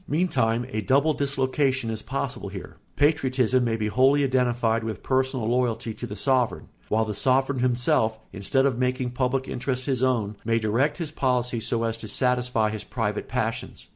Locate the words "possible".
2.01-2.49